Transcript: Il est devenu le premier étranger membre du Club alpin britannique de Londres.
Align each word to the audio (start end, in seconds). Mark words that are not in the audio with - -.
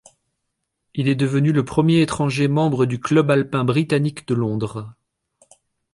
Il 0.95 1.07
est 1.07 1.13
devenu 1.15 1.51
le 1.51 1.63
premier 1.63 2.01
étranger 2.01 2.47
membre 2.47 2.87
du 2.87 2.99
Club 2.99 3.29
alpin 3.29 3.63
britannique 3.63 4.27
de 4.27 4.33
Londres. 4.33 4.95